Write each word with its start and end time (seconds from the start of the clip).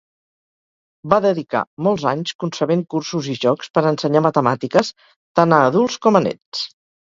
Va 1.13 1.19
dedicar 1.25 1.61
molts 1.87 2.05
anys 2.13 2.33
concebent 2.45 2.81
cursos 2.95 3.29
i 3.35 3.37
jocs 3.45 3.71
per 3.77 3.85
ensenyar 3.93 4.25
matemàtiques 4.31 4.93
tant 5.41 5.57
a 5.61 5.63
adults 5.71 6.03
com 6.09 6.21
a 6.23 6.27
nens. 6.31 6.67